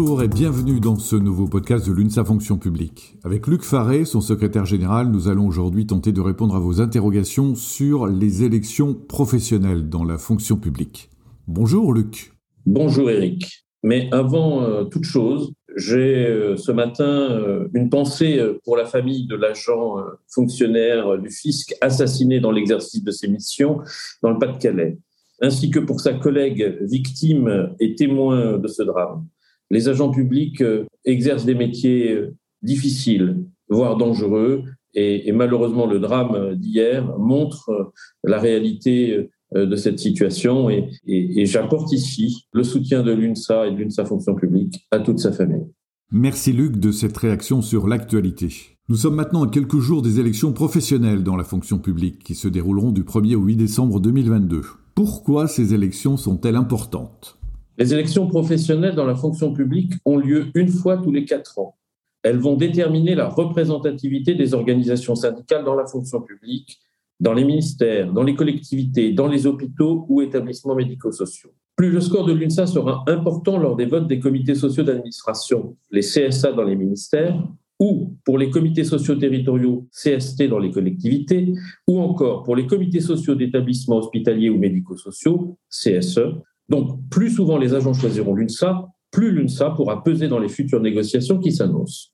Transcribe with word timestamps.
Bonjour 0.00 0.22
et 0.22 0.28
bienvenue 0.28 0.78
dans 0.78 0.94
ce 0.94 1.16
nouveau 1.16 1.48
podcast 1.48 1.84
de 1.88 1.92
l'UNSA 1.92 2.24
Fonction 2.24 2.56
publique. 2.56 3.16
Avec 3.24 3.48
Luc 3.48 3.62
Faré, 3.62 4.04
son 4.04 4.20
secrétaire 4.20 4.64
général, 4.64 5.08
nous 5.10 5.26
allons 5.26 5.44
aujourd'hui 5.44 5.86
tenter 5.86 6.12
de 6.12 6.20
répondre 6.20 6.54
à 6.54 6.60
vos 6.60 6.80
interrogations 6.80 7.56
sur 7.56 8.06
les 8.06 8.44
élections 8.44 8.94
professionnelles 8.94 9.88
dans 9.88 10.04
la 10.04 10.16
fonction 10.16 10.56
publique. 10.56 11.10
Bonjour 11.48 11.92
Luc. 11.92 12.30
Bonjour 12.64 13.10
Eric. 13.10 13.64
Mais 13.82 14.08
avant 14.12 14.62
euh, 14.62 14.84
toute 14.84 15.02
chose, 15.02 15.52
j'ai 15.76 16.28
euh, 16.28 16.56
ce 16.56 16.70
matin 16.70 17.32
euh, 17.32 17.66
une 17.74 17.90
pensée 17.90 18.40
pour 18.64 18.76
la 18.76 18.84
famille 18.84 19.26
de 19.26 19.34
l'agent 19.34 19.96
fonctionnaire 20.28 21.18
du 21.18 21.28
fisc 21.28 21.74
assassiné 21.80 22.38
dans 22.38 22.52
l'exercice 22.52 23.02
de 23.02 23.10
ses 23.10 23.26
missions 23.26 23.80
dans 24.22 24.30
le 24.30 24.38
Pas-de-Calais, 24.38 24.96
ainsi 25.42 25.72
que 25.72 25.80
pour 25.80 26.00
sa 26.00 26.12
collègue 26.12 26.78
victime 26.82 27.74
et 27.80 27.96
témoin 27.96 28.58
de 28.58 28.68
ce 28.68 28.84
drame 28.84 29.26
les 29.70 29.88
agents 29.88 30.10
publics 30.10 30.60
euh, 30.60 30.84
exercent 31.04 31.44
des 31.44 31.54
métiers 31.54 32.12
euh, 32.12 32.34
difficiles, 32.62 33.44
voire 33.68 33.96
dangereux, 33.96 34.64
et, 34.94 35.30
malheureusement 35.32 35.86
le 35.86 36.00
drame 36.00 36.54
d'hier 36.54 37.16
montre 37.18 37.68
euh, 37.70 37.84
la 38.24 38.38
réalité 38.38 39.28
de 39.54 39.76
cette 39.76 39.98
situation 39.98 40.68
et, 40.68 40.90
et 41.06 41.46
j'apporte 41.46 41.92
ici 41.92 42.44
le 42.52 42.62
soutien 42.62 43.02
de 43.02 43.12
l'UNSA 43.12 43.66
et 43.66 43.70
de 43.70 43.76
l'UNSA 43.76 44.04
Fonction 44.04 44.34
publique 44.34 44.86
à 44.90 44.98
toute 44.98 45.20
sa 45.20 45.32
famille. 45.32 45.66
Merci 46.10 46.52
Luc 46.52 46.76
de 46.76 46.90
cette 46.90 47.16
réaction 47.16 47.62
sur 47.62 47.86
l'actualité. 47.86 48.76
Nous 48.90 48.96
sommes 48.96 49.14
maintenant 49.14 49.44
à 49.44 49.48
quelques 49.50 49.78
jours 49.78 50.02
des 50.02 50.20
élections 50.20 50.52
professionnelles 50.52 51.22
dans 51.22 51.36
la 51.36 51.44
fonction 51.44 51.78
publique 51.78 52.24
qui 52.24 52.34
se 52.34 52.48
dérouleront 52.48 52.92
du 52.92 53.04
1er 53.04 53.36
au 53.36 53.42
8 53.42 53.56
décembre 53.56 54.00
2022. 54.00 54.62
Pourquoi 54.94 55.48
ces 55.48 55.74
élections 55.74 56.16
sont-elles 56.16 56.56
importantes? 56.56 57.37
Les 57.78 57.94
élections 57.94 58.26
professionnelles 58.26 58.96
dans 58.96 59.06
la 59.06 59.14
fonction 59.14 59.52
publique 59.52 59.92
ont 60.04 60.16
lieu 60.16 60.48
une 60.54 60.68
fois 60.68 60.98
tous 60.98 61.12
les 61.12 61.24
quatre 61.24 61.58
ans. 61.60 61.76
Elles 62.24 62.38
vont 62.38 62.56
déterminer 62.56 63.14
la 63.14 63.28
représentativité 63.28 64.34
des 64.34 64.52
organisations 64.52 65.14
syndicales 65.14 65.64
dans 65.64 65.76
la 65.76 65.86
fonction 65.86 66.20
publique, 66.20 66.80
dans 67.20 67.32
les 67.32 67.44
ministères, 67.44 68.12
dans 68.12 68.24
les 68.24 68.34
collectivités, 68.34 69.12
dans 69.12 69.28
les 69.28 69.46
hôpitaux 69.46 70.04
ou 70.08 70.22
établissements 70.22 70.74
médico-sociaux. 70.74 71.50
Plus 71.76 71.90
le 71.90 72.00
score 72.00 72.26
de 72.26 72.32
l'UNSA 72.32 72.66
sera 72.66 73.04
important 73.06 73.56
lors 73.56 73.76
des 73.76 73.86
votes 73.86 74.08
des 74.08 74.18
comités 74.18 74.56
sociaux 74.56 74.82
d'administration, 74.82 75.76
les 75.92 76.00
CSA 76.00 76.52
dans 76.52 76.64
les 76.64 76.74
ministères, 76.74 77.40
ou 77.78 78.16
pour 78.24 78.38
les 78.38 78.50
comités 78.50 78.82
sociaux 78.82 79.14
territoriaux 79.14 79.86
CST 79.92 80.48
dans 80.48 80.58
les 80.58 80.72
collectivités, 80.72 81.54
ou 81.86 82.00
encore 82.00 82.42
pour 82.42 82.56
les 82.56 82.66
comités 82.66 83.00
sociaux 83.00 83.36
d'établissements 83.36 83.98
hospitaliers 83.98 84.50
ou 84.50 84.58
médico-sociaux 84.58 85.56
CSE, 85.70 86.34
donc, 86.68 87.00
plus 87.10 87.30
souvent 87.30 87.56
les 87.56 87.74
agents 87.74 87.94
choisiront 87.94 88.34
l'UNSA, 88.34 88.88
plus 89.10 89.32
l'UNSA 89.32 89.70
pourra 89.70 90.04
peser 90.04 90.28
dans 90.28 90.38
les 90.38 90.48
futures 90.48 90.80
négociations 90.80 91.38
qui 91.38 91.52
s'annoncent. 91.52 92.10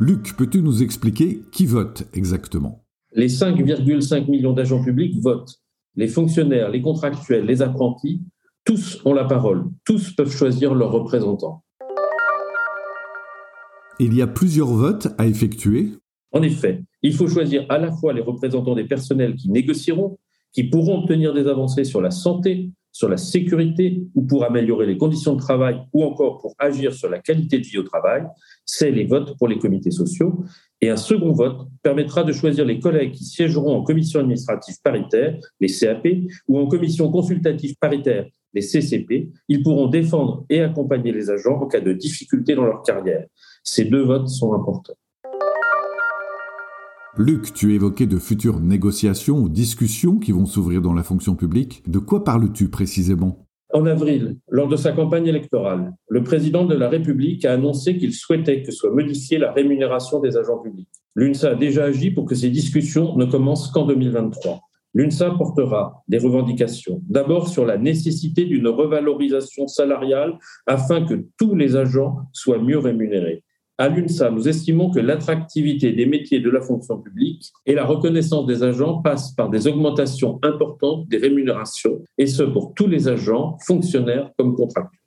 Luc, 0.00 0.34
peux-tu 0.36 0.62
nous 0.62 0.82
expliquer 0.82 1.42
qui 1.52 1.66
vote 1.66 2.04
exactement? 2.14 2.84
Les 3.12 3.28
5,5 3.28 4.30
millions 4.30 4.52
d'agents 4.52 4.82
publics 4.82 5.20
votent. 5.20 5.56
Les 5.96 6.08
fonctionnaires, 6.08 6.70
les 6.70 6.80
contractuels, 6.80 7.44
les 7.44 7.60
apprentis, 7.60 8.22
tous 8.64 9.00
ont 9.04 9.12
la 9.12 9.24
parole, 9.24 9.64
tous 9.84 10.14
peuvent 10.14 10.30
choisir 10.30 10.74
leurs 10.74 10.92
représentants. 10.92 11.64
Il 13.98 14.14
y 14.14 14.22
a 14.22 14.26
plusieurs 14.26 14.68
votes 14.68 15.08
à 15.18 15.26
effectuer? 15.26 15.90
En 16.32 16.42
effet, 16.42 16.84
il 17.02 17.14
faut 17.14 17.26
choisir 17.26 17.66
à 17.68 17.78
la 17.78 17.90
fois 17.90 18.12
les 18.12 18.20
représentants 18.20 18.74
des 18.74 18.84
personnels 18.84 19.34
qui 19.34 19.50
négocieront, 19.50 20.18
qui 20.52 20.64
pourront 20.64 21.02
obtenir 21.02 21.34
des 21.34 21.46
avancées 21.46 21.84
sur 21.84 22.00
la 22.00 22.10
santé, 22.10 22.70
sur 22.92 23.08
la 23.08 23.16
sécurité 23.16 24.02
ou 24.14 24.22
pour 24.22 24.44
améliorer 24.44 24.86
les 24.86 24.96
conditions 24.96 25.34
de 25.34 25.40
travail 25.40 25.80
ou 25.92 26.04
encore 26.04 26.38
pour 26.38 26.54
agir 26.58 26.92
sur 26.92 27.08
la 27.08 27.20
qualité 27.20 27.58
de 27.58 27.64
vie 27.64 27.78
au 27.78 27.84
travail, 27.84 28.24
c'est 28.64 28.90
les 28.90 29.04
votes 29.04 29.36
pour 29.38 29.46
les 29.46 29.58
comités 29.58 29.92
sociaux. 29.92 30.44
Et 30.80 30.90
un 30.90 30.96
second 30.96 31.32
vote 31.32 31.68
permettra 31.82 32.24
de 32.24 32.32
choisir 32.32 32.64
les 32.64 32.80
collègues 32.80 33.12
qui 33.12 33.24
siégeront 33.24 33.76
en 33.76 33.82
commission 33.82 34.20
administrative 34.20 34.76
paritaire, 34.82 35.38
les 35.60 35.68
CAP, 35.68 36.08
ou 36.48 36.58
en 36.58 36.66
commission 36.66 37.10
consultative 37.10 37.76
paritaire, 37.80 38.26
les 38.54 38.62
CCP. 38.62 39.30
Ils 39.48 39.62
pourront 39.62 39.88
défendre 39.88 40.44
et 40.48 40.60
accompagner 40.60 41.12
les 41.12 41.30
agents 41.30 41.60
en 41.60 41.66
cas 41.66 41.80
de 41.80 41.92
difficulté 41.92 42.54
dans 42.54 42.64
leur 42.64 42.82
carrière. 42.82 43.26
Ces 43.62 43.84
deux 43.84 44.02
votes 44.02 44.28
sont 44.28 44.54
importants. 44.54 44.96
Luc, 47.20 47.52
tu 47.52 47.74
évoquais 47.74 48.06
de 48.06 48.16
futures 48.16 48.60
négociations 48.60 49.38
ou 49.38 49.48
discussions 49.48 50.20
qui 50.20 50.30
vont 50.30 50.46
s'ouvrir 50.46 50.80
dans 50.80 50.94
la 50.94 51.02
fonction 51.02 51.34
publique. 51.34 51.82
De 51.88 51.98
quoi 51.98 52.22
parles-tu 52.22 52.68
précisément? 52.68 53.44
En 53.74 53.86
avril, 53.86 54.36
lors 54.48 54.68
de 54.68 54.76
sa 54.76 54.92
campagne 54.92 55.26
électorale, 55.26 55.94
le 56.08 56.22
président 56.22 56.64
de 56.64 56.76
la 56.76 56.88
République 56.88 57.44
a 57.44 57.54
annoncé 57.54 57.98
qu'il 57.98 58.14
souhaitait 58.14 58.62
que 58.62 58.70
soit 58.70 58.92
modifiée 58.92 59.38
la 59.38 59.50
rémunération 59.50 60.20
des 60.20 60.36
agents 60.36 60.58
publics. 60.58 60.88
L'UNSA 61.16 61.50
a 61.50 61.54
déjà 61.56 61.86
agi 61.86 62.12
pour 62.12 62.24
que 62.24 62.36
ces 62.36 62.50
discussions 62.50 63.16
ne 63.16 63.24
commencent 63.24 63.72
qu'en 63.72 63.84
2023. 63.84 64.60
L'UNSA 64.94 65.32
portera 65.32 66.04
des 66.06 66.18
revendications, 66.18 67.02
d'abord 67.08 67.48
sur 67.48 67.66
la 67.66 67.78
nécessité 67.78 68.44
d'une 68.44 68.68
revalorisation 68.68 69.66
salariale 69.66 70.38
afin 70.68 71.04
que 71.04 71.26
tous 71.36 71.56
les 71.56 71.74
agents 71.74 72.18
soient 72.32 72.62
mieux 72.62 72.78
rémunérés. 72.78 73.42
À 73.80 73.88
l'UNSA, 73.88 74.32
nous 74.32 74.48
estimons 74.48 74.90
que 74.90 74.98
l'attractivité 74.98 75.92
des 75.92 76.04
métiers 76.04 76.40
de 76.40 76.50
la 76.50 76.60
fonction 76.60 76.98
publique 76.98 77.52
et 77.64 77.76
la 77.76 77.84
reconnaissance 77.84 78.44
des 78.44 78.64
agents 78.64 79.00
passent 79.02 79.30
par 79.36 79.50
des 79.50 79.68
augmentations 79.68 80.40
importantes 80.42 81.06
des 81.06 81.18
rémunérations, 81.18 82.02
et 82.18 82.26
ce 82.26 82.42
pour 82.42 82.74
tous 82.74 82.88
les 82.88 83.06
agents, 83.06 83.56
fonctionnaires 83.64 84.32
comme 84.36 84.56
contractuels. 84.56 84.98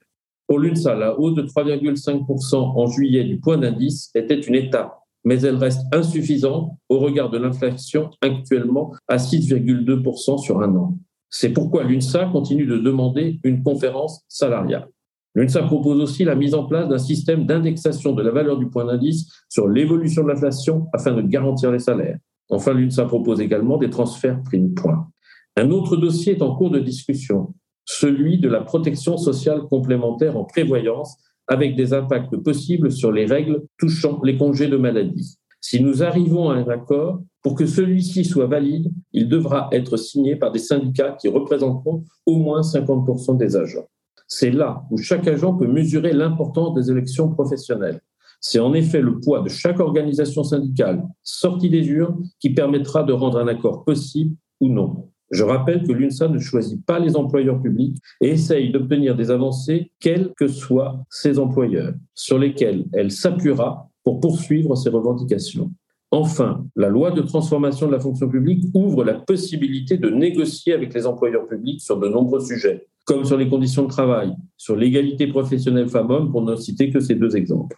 Pour 0.47 0.59
l'UNSA, 0.59 0.95
la 0.95 1.19
hausse 1.19 1.35
de 1.35 1.41
3,5% 1.41 2.55
en 2.55 2.87
juillet 2.87 3.25
du 3.25 3.41
point 3.41 3.57
d'indice 3.57 4.09
était 4.15 4.39
une 4.39 4.55
étape, 4.55 4.97
mais 5.25 5.41
elle 5.41 5.57
reste 5.57 5.81
insuffisante 5.91 6.71
au 6.87 6.99
regard 6.99 7.29
de 7.29 7.39
l'inflation 7.39 8.09
actuellement 8.21 8.93
à 9.09 9.17
6,2% 9.17 10.37
sur 10.37 10.61
un 10.61 10.73
an. 10.77 10.97
C'est 11.29 11.49
pourquoi 11.49 11.83
l'UNSA 11.83 12.29
continue 12.31 12.65
de 12.65 12.77
demander 12.77 13.41
une 13.43 13.63
conférence 13.63 14.23
salariale. 14.29 14.87
L'UNSA 15.33 15.63
propose 15.63 16.01
aussi 16.01 16.25
la 16.25 16.35
mise 16.35 16.53
en 16.53 16.65
place 16.65 16.89
d'un 16.89 16.97
système 16.97 17.45
d'indexation 17.45 18.13
de 18.13 18.21
la 18.21 18.31
valeur 18.31 18.57
du 18.57 18.69
point 18.69 18.85
d'indice 18.85 19.31
sur 19.49 19.67
l'évolution 19.67 20.23
de 20.23 20.29
l'inflation 20.29 20.87
afin 20.93 21.13
de 21.13 21.21
garantir 21.21 21.71
les 21.71 21.79
salaires. 21.79 22.17
Enfin, 22.49 22.73
l'UNSA 22.73 23.05
propose 23.05 23.39
également 23.39 23.77
des 23.77 23.89
transferts 23.89 24.43
prime 24.43 24.73
point. 24.73 25.07
Un 25.55 25.71
autre 25.71 25.95
dossier 25.95 26.37
est 26.37 26.41
en 26.41 26.55
cours 26.55 26.69
de 26.69 26.79
discussion, 26.79 27.53
celui 27.85 28.39
de 28.39 28.49
la 28.49 28.61
protection 28.61 29.17
sociale 29.17 29.61
complémentaire 29.69 30.37
en 30.37 30.43
prévoyance 30.43 31.17
avec 31.47 31.75
des 31.75 31.93
impacts 31.93 32.35
possibles 32.37 32.91
sur 32.91 33.11
les 33.11 33.25
règles 33.25 33.63
touchant 33.77 34.21
les 34.23 34.37
congés 34.37 34.67
de 34.67 34.77
maladie. 34.77 35.37
Si 35.59 35.81
nous 35.81 36.03
arrivons 36.03 36.49
à 36.49 36.55
un 36.55 36.67
accord, 36.67 37.21
pour 37.41 37.55
que 37.55 37.65
celui-ci 37.65 38.25
soit 38.25 38.47
valide, 38.47 38.91
il 39.13 39.29
devra 39.29 39.69
être 39.71 39.97
signé 39.97 40.35
par 40.35 40.51
des 40.51 40.59
syndicats 40.59 41.15
qui 41.19 41.27
représenteront 41.27 42.03
au 42.25 42.37
moins 42.37 42.61
50% 42.61 43.37
des 43.37 43.55
agents. 43.55 43.87
C'est 44.33 44.49
là 44.49 44.85
où 44.89 44.97
chaque 44.97 45.27
agent 45.27 45.57
peut 45.57 45.67
mesurer 45.67 46.13
l'importance 46.13 46.73
des 46.73 46.89
élections 46.89 47.27
professionnelles. 47.27 47.99
C'est 48.39 48.59
en 48.59 48.73
effet 48.73 49.01
le 49.01 49.19
poids 49.19 49.41
de 49.41 49.49
chaque 49.49 49.81
organisation 49.81 50.45
syndicale 50.45 51.03
sortie 51.21 51.69
des 51.69 51.85
urnes 51.85 52.23
qui 52.39 52.51
permettra 52.51 53.03
de 53.03 53.11
rendre 53.11 53.39
un 53.39 53.47
accord 53.49 53.83
possible 53.83 54.33
ou 54.61 54.69
non. 54.69 55.09
Je 55.31 55.43
rappelle 55.43 55.83
que 55.83 55.91
l'UNSA 55.91 56.29
ne 56.29 56.39
choisit 56.39 56.83
pas 56.85 56.97
les 56.97 57.17
employeurs 57.17 57.61
publics 57.61 57.97
et 58.21 58.29
essaye 58.29 58.71
d'obtenir 58.71 59.17
des 59.17 59.31
avancées, 59.31 59.91
quels 59.99 60.31
que 60.37 60.47
soient 60.47 61.03
ses 61.09 61.37
employeurs, 61.37 61.93
sur 62.15 62.39
lesquels 62.39 62.85
elle 62.93 63.11
s'appuiera 63.11 63.89
pour 64.05 64.21
poursuivre 64.21 64.75
ses 64.75 64.89
revendications. 64.89 65.71
Enfin, 66.09 66.65
la 66.77 66.87
loi 66.87 67.11
de 67.11 67.21
transformation 67.21 67.87
de 67.87 67.91
la 67.91 67.99
fonction 67.99 68.29
publique 68.29 68.63
ouvre 68.73 69.03
la 69.03 69.15
possibilité 69.15 69.97
de 69.97 70.09
négocier 70.09 70.73
avec 70.73 70.93
les 70.93 71.05
employeurs 71.05 71.47
publics 71.47 71.81
sur 71.81 71.99
de 71.99 72.07
nombreux 72.07 72.41
sujets, 72.41 72.87
comme 73.05 73.25
sur 73.25 73.37
les 73.37 73.49
conditions 73.49 73.83
de 73.83 73.89
travail, 73.89 74.33
sur 74.57 74.75
l'égalité 74.75 75.27
professionnelle 75.27 75.89
femmes-hommes, 75.89 76.31
pour 76.31 76.43
ne 76.43 76.55
citer 76.55 76.89
que 76.89 76.99
ces 76.99 77.15
deux 77.15 77.35
exemples. 77.35 77.75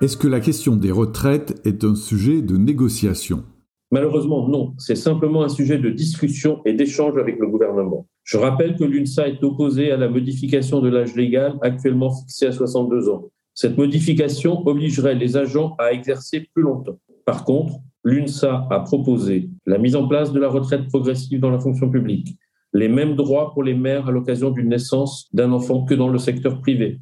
Est-ce 0.00 0.16
que 0.16 0.28
la 0.28 0.40
question 0.40 0.76
des 0.76 0.92
retraites 0.92 1.60
est 1.64 1.82
un 1.82 1.94
sujet 1.94 2.42
de 2.42 2.56
négociation? 2.56 3.44
Malheureusement, 3.90 4.48
non. 4.48 4.74
C'est 4.78 4.96
simplement 4.96 5.42
un 5.42 5.48
sujet 5.48 5.78
de 5.78 5.90
discussion 5.90 6.60
et 6.64 6.74
d'échange 6.74 7.16
avec 7.18 7.38
le 7.38 7.46
gouvernement. 7.46 8.06
Je 8.24 8.36
rappelle 8.36 8.76
que 8.76 8.84
l'UNSA 8.84 9.28
est 9.28 9.42
opposée 9.42 9.92
à 9.92 9.96
la 9.96 10.08
modification 10.08 10.80
de 10.80 10.88
l'âge 10.88 11.14
légal 11.14 11.56
actuellement 11.62 12.10
fixé 12.10 12.46
à 12.46 12.52
62 12.52 13.08
ans. 13.08 13.30
Cette 13.54 13.78
modification 13.78 14.66
obligerait 14.66 15.14
les 15.14 15.36
agents 15.36 15.76
à 15.78 15.92
exercer 15.92 16.46
plus 16.52 16.62
longtemps. 16.62 16.98
Par 17.24 17.44
contre, 17.44 17.74
l'UNSA 18.04 18.66
a 18.70 18.80
proposé 18.80 19.48
la 19.64 19.78
mise 19.78 19.96
en 19.96 20.06
place 20.06 20.32
de 20.32 20.40
la 20.40 20.48
retraite 20.48 20.88
progressive 20.88 21.40
dans 21.40 21.50
la 21.50 21.58
fonction 21.58 21.88
publique, 21.88 22.36
les 22.76 22.88
mêmes 22.88 23.16
droits 23.16 23.52
pour 23.54 23.62
les 23.62 23.74
mères 23.74 24.06
à 24.08 24.12
l'occasion 24.12 24.50
d'une 24.50 24.68
naissance 24.68 25.28
d'un 25.32 25.50
enfant 25.52 25.84
que 25.84 25.94
dans 25.94 26.08
le 26.08 26.18
secteur 26.18 26.60
privé, 26.60 27.00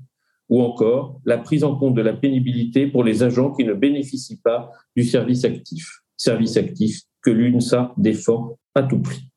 ou 0.48 0.62
encore 0.62 1.20
la 1.24 1.36
prise 1.36 1.64
en 1.64 1.74
compte 1.74 1.94
de 1.94 2.02
la 2.02 2.12
pénibilité 2.12 2.86
pour 2.86 3.02
les 3.02 3.24
agents 3.24 3.52
qui 3.52 3.64
ne 3.64 3.74
bénéficient 3.74 4.40
pas 4.40 4.70
du 4.94 5.02
service 5.02 5.44
actif, 5.44 6.00
service 6.16 6.56
actif 6.56 7.00
que 7.22 7.30
l'UNSA 7.30 7.92
défend 7.96 8.56
à 8.76 8.84
tout 8.84 9.00
prix. 9.00 9.28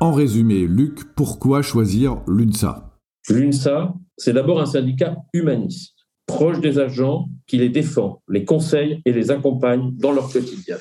En 0.00 0.12
résumé, 0.12 0.66
Luc, 0.66 1.14
pourquoi 1.14 1.62
choisir 1.62 2.20
l'UNSA? 2.26 2.98
L'UNSA, 3.28 3.94
c'est 4.16 4.32
d'abord 4.32 4.60
un 4.60 4.66
syndicat 4.66 5.18
humaniste, 5.32 5.94
proche 6.26 6.60
des 6.60 6.80
agents, 6.80 7.28
qui 7.46 7.58
les 7.58 7.68
défend, 7.68 8.22
les 8.28 8.44
conseille 8.44 9.02
et 9.04 9.12
les 9.12 9.30
accompagne 9.30 9.94
dans 9.98 10.10
leur 10.10 10.32
quotidien. 10.32 10.78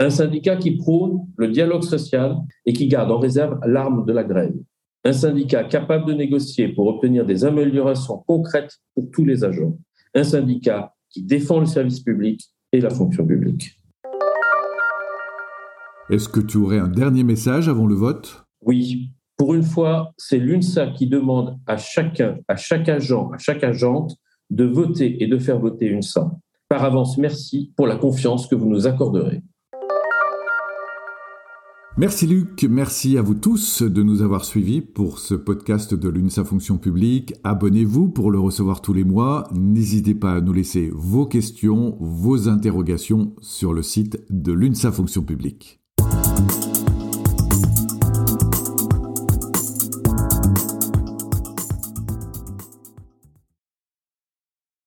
Un 0.00 0.10
syndicat 0.10 0.54
qui 0.56 0.76
prône 0.76 1.26
le 1.36 1.48
dialogue 1.48 1.82
social 1.82 2.36
et 2.64 2.72
qui 2.72 2.86
garde 2.86 3.10
en 3.10 3.18
réserve 3.18 3.58
l'arme 3.66 4.06
de 4.06 4.12
la 4.12 4.22
grève. 4.22 4.54
Un 5.04 5.12
syndicat 5.12 5.64
capable 5.64 6.06
de 6.06 6.12
négocier 6.12 6.68
pour 6.68 6.86
obtenir 6.86 7.26
des 7.26 7.44
améliorations 7.44 8.18
concrètes 8.28 8.78
pour 8.94 9.10
tous 9.10 9.24
les 9.24 9.42
agents. 9.42 9.76
Un 10.14 10.22
syndicat 10.22 10.94
qui 11.10 11.24
défend 11.24 11.58
le 11.58 11.66
service 11.66 11.98
public 11.98 12.48
et 12.70 12.80
la 12.80 12.90
fonction 12.90 13.26
publique. 13.26 13.80
Est-ce 16.10 16.28
que 16.28 16.40
tu 16.40 16.58
aurais 16.58 16.78
un 16.78 16.88
dernier 16.88 17.24
message 17.24 17.68
avant 17.68 17.86
le 17.86 17.96
vote? 17.96 18.44
Oui. 18.62 19.10
Pour 19.36 19.54
une 19.54 19.64
fois, 19.64 20.12
c'est 20.16 20.38
l'UNSA 20.38 20.88
qui 20.88 21.08
demande 21.08 21.58
à 21.66 21.76
chacun, 21.76 22.38
à 22.46 22.54
chaque 22.54 22.88
agent, 22.88 23.30
à 23.32 23.38
chaque 23.38 23.64
agente 23.64 24.16
de 24.50 24.64
voter 24.64 25.22
et 25.22 25.26
de 25.26 25.38
faire 25.38 25.58
voter 25.58 25.90
UNSA. 25.90 26.30
Par 26.68 26.84
avance, 26.84 27.18
merci 27.18 27.72
pour 27.76 27.88
la 27.88 27.96
confiance 27.96 28.46
que 28.46 28.54
vous 28.54 28.68
nous 28.68 28.86
accorderez. 28.86 29.42
Merci 31.98 32.28
Luc, 32.28 32.64
merci 32.70 33.18
à 33.18 33.22
vous 33.22 33.34
tous 33.34 33.82
de 33.82 34.04
nous 34.04 34.22
avoir 34.22 34.44
suivis 34.44 34.80
pour 34.80 35.18
ce 35.18 35.34
podcast 35.34 35.94
de 35.94 36.08
l'UNSA 36.08 36.44
Fonction 36.44 36.78
Publique. 36.78 37.34
Abonnez-vous 37.42 38.06
pour 38.06 38.30
le 38.30 38.38
recevoir 38.38 38.82
tous 38.82 38.92
les 38.92 39.02
mois. 39.02 39.48
N'hésitez 39.52 40.14
pas 40.14 40.34
à 40.34 40.40
nous 40.40 40.52
laisser 40.52 40.92
vos 40.94 41.26
questions, 41.26 41.96
vos 41.98 42.48
interrogations 42.48 43.34
sur 43.40 43.72
le 43.72 43.82
site 43.82 44.22
de 44.30 44.52
l'UNSA 44.52 44.92
Fonction 44.92 45.24
Publique. 45.24 45.80